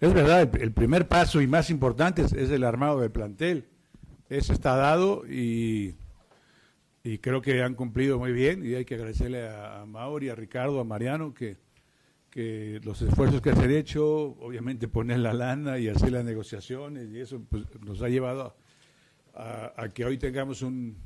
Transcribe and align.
Es 0.00 0.12
verdad, 0.12 0.42
el, 0.42 0.60
el 0.60 0.72
primer 0.72 1.08
paso 1.08 1.40
y 1.40 1.46
más 1.46 1.70
importante 1.70 2.22
es, 2.22 2.32
el 2.32 2.64
armado 2.64 3.00
del 3.00 3.10
plantel. 3.10 3.68
Eso 4.28 4.52
está 4.52 4.76
dado 4.76 5.24
y, 5.28 5.96
y 7.04 7.18
creo 7.18 7.42
que 7.42 7.62
han 7.62 7.74
cumplido 7.74 8.18
muy 8.18 8.32
bien 8.32 8.64
y 8.64 8.74
hay 8.74 8.84
que 8.84 8.94
agradecerle 8.94 9.46
a, 9.48 9.82
a 9.82 9.86
Mauri, 9.86 10.28
a 10.28 10.34
Ricardo, 10.34 10.80
a 10.80 10.84
Mariano 10.84 11.34
que, 11.34 11.58
que 12.30 12.80
los 12.82 13.02
esfuerzos 13.02 13.42
que 13.42 13.54
se 13.54 13.62
han 13.62 13.70
hecho, 13.70 14.36
obviamente 14.40 14.88
poner 14.88 15.18
la 15.18 15.34
lana 15.34 15.78
y 15.78 15.88
hacer 15.88 16.12
las 16.12 16.24
negociaciones 16.24 17.10
y 17.10 17.20
eso 17.20 17.42
pues, 17.48 17.64
nos 17.80 18.00
ha 18.02 18.08
llevado 18.08 18.56
a, 19.34 19.72
a 19.76 19.88
que 19.90 20.04
hoy 20.04 20.16
tengamos 20.18 20.62
un, 20.62 20.96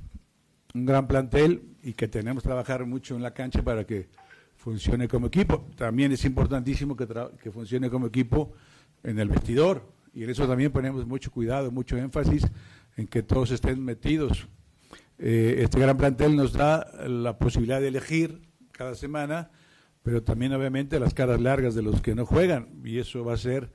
un 0.75 0.87
gran 0.87 1.09
plantel 1.09 1.63
y 1.83 1.95
que 1.95 2.07
tenemos 2.07 2.43
que 2.43 2.49
trabajar 2.49 2.85
mucho 2.87 3.17
en 3.17 3.23
la 3.23 3.35
cancha 3.35 3.63
para 3.63 3.85
que 3.85 4.09
funcione 4.67 5.07
como 5.07 5.29
equipo. 5.29 5.65
También 5.77 6.11
es 6.11 6.25
importantísimo 6.25 6.97
que, 6.97 7.07
que 7.41 7.53
funcione 7.53 7.89
como 7.89 8.09
equipo 8.09 8.53
en 9.05 9.21
el 9.21 9.29
vestidor 9.29 9.81
y 10.13 10.25
en 10.25 10.31
eso 10.31 10.49
también 10.49 10.73
ponemos 10.73 11.07
mucho 11.07 11.31
cuidado, 11.31 11.71
mucho 11.71 11.97
énfasis 11.97 12.45
en 12.97 13.07
que 13.07 13.23
todos 13.23 13.53
estén 13.53 13.85
metidos. 13.85 14.49
Eh, 15.21 15.59
este 15.61 15.79
gran 15.79 15.97
plantel 15.97 16.35
nos 16.35 16.53
da 16.53 16.85
la 17.07 17.39
posibilidad 17.39 17.81
de 17.81 17.87
elegir 17.87 18.43
cada 18.73 18.97
semana, 18.97 19.53
pero 20.03 20.25
también 20.25 20.53
obviamente 20.53 20.99
las 20.99 21.15
caras 21.15 21.41
largas 21.41 21.77
de 21.77 21.83
los 21.83 22.03
que 22.03 22.17
no 22.17 22.27
juegan 22.27 22.81
y 22.83 22.99
eso 22.99 23.25
va 23.25 23.35
a 23.35 23.39
ser 23.39 23.71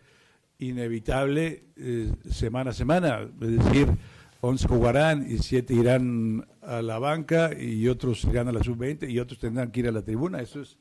inevitable 0.59 1.67
eh, 1.77 2.11
semana 2.29 2.71
a 2.71 2.73
semana, 2.73 3.29
es 3.39 3.63
decir, 3.63 3.87
11 4.41 4.67
jugarán 4.67 5.25
y 5.25 5.37
7 5.37 5.73
irán 5.73 6.45
a 6.61 6.81
la 6.81 6.99
banca 6.99 7.51
y 7.57 7.87
otros 7.87 8.23
irán 8.25 8.47
a 8.47 8.51
la 8.51 8.63
sub-20 8.63 9.09
y 9.09 9.19
otros 9.19 9.39
tendrán 9.39 9.71
que 9.71 9.81
ir 9.81 9.87
a 9.87 9.91
la 9.91 10.01
tribuna. 10.01 10.41
Eso 10.41 10.61
es, 10.61 10.77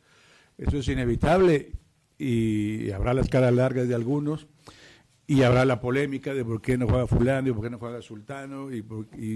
eso 0.58 0.78
es 0.78 0.88
inevitable 0.88 1.72
y 2.18 2.90
habrá 2.90 3.14
las 3.14 3.28
caras 3.28 3.52
largas 3.54 3.88
de 3.88 3.94
algunos 3.94 4.46
y 5.26 5.42
habrá 5.42 5.64
la 5.64 5.80
polémica 5.80 6.34
de 6.34 6.44
por 6.44 6.60
qué 6.60 6.76
no 6.76 6.88
juega 6.88 7.06
fulano 7.06 7.48
y 7.48 7.52
por 7.52 7.62
qué 7.62 7.70
no 7.70 7.78
juega 7.78 8.02
sultano 8.02 8.70
y, 8.72 8.84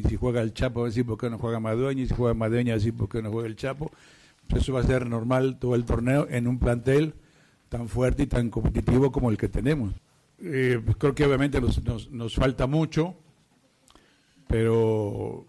si 0.02 0.16
juega 0.16 0.42
el 0.42 0.52
Chapo 0.52 0.80
va 0.80 0.86
a 0.86 0.90
decir 0.90 1.06
por 1.06 1.16
qué 1.16 1.30
no 1.30 1.38
juega 1.38 1.60
Madueña 1.60 2.02
y 2.02 2.08
si 2.08 2.14
juega 2.14 2.34
Madueña 2.34 2.72
va 2.72 2.74
a 2.74 2.78
decir 2.78 2.94
por 2.94 3.08
qué 3.08 3.22
no 3.22 3.30
juega 3.30 3.48
el 3.48 3.56
Chapo. 3.56 3.90
Eso 4.54 4.72
va 4.74 4.80
a 4.80 4.84
ser 4.84 5.08
normal 5.08 5.58
todo 5.58 5.74
el 5.74 5.84
torneo 5.84 6.26
en 6.28 6.46
un 6.46 6.58
plantel 6.58 7.14
tan 7.68 7.88
fuerte 7.88 8.24
y 8.24 8.26
tan 8.26 8.50
competitivo 8.50 9.10
como 9.10 9.30
el 9.30 9.38
que 9.38 9.48
tenemos. 9.48 9.94
Eh, 10.40 10.80
pues 10.84 10.96
creo 10.96 11.14
que 11.14 11.24
obviamente 11.24 11.60
nos, 11.60 12.10
nos 12.10 12.34
falta 12.34 12.66
mucho, 12.66 13.14
pero 14.46 15.46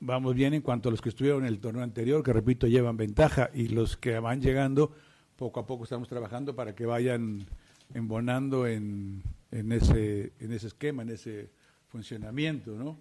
vamos 0.00 0.34
bien 0.34 0.54
en 0.54 0.62
cuanto 0.62 0.88
a 0.88 0.92
los 0.92 1.00
que 1.00 1.10
estuvieron 1.10 1.42
en 1.42 1.48
el 1.48 1.60
torneo 1.60 1.82
anterior, 1.82 2.22
que 2.22 2.32
repito, 2.32 2.66
llevan 2.66 2.96
ventaja, 2.96 3.50
y 3.54 3.68
los 3.68 3.96
que 3.96 4.18
van 4.18 4.40
llegando, 4.40 4.92
poco 5.36 5.60
a 5.60 5.66
poco 5.66 5.84
estamos 5.84 6.08
trabajando 6.08 6.54
para 6.54 6.74
que 6.74 6.86
vayan 6.86 7.46
embonando 7.94 8.66
en, 8.66 9.22
en, 9.50 9.72
ese, 9.72 10.32
en 10.40 10.52
ese 10.52 10.68
esquema, 10.68 11.02
en 11.02 11.10
ese 11.10 11.50
funcionamiento, 11.88 12.76
¿no? 12.76 12.98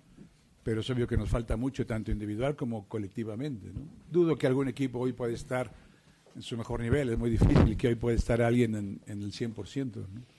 Pero 0.64 0.82
es 0.82 0.90
obvio 0.90 1.08
que 1.08 1.18
nos 1.18 1.30
falta 1.30 1.56
mucho, 1.56 1.86
tanto 1.86 2.12
individual 2.12 2.56
como 2.56 2.88
colectivamente, 2.88 3.68
¿no? 3.74 3.82
Dudo 4.12 4.38
que 4.38 4.48
algún 4.48 4.68
equipo 4.68 5.00
hoy 5.00 5.14
pueda 5.14 5.34
estar 5.34 5.72
en 6.36 6.42
su 6.42 6.58
mejor 6.58 6.82
nivel, 6.82 7.10
es 7.10 7.18
muy 7.18 7.30
difícil 7.30 7.76
que 7.78 7.88
hoy 7.88 7.96
pueda 7.96 8.16
estar 8.18 8.42
alguien 8.42 8.76
en, 8.76 9.02
en 9.08 9.24
el 9.24 9.32
100%, 9.32 9.96
¿no? 9.96 10.39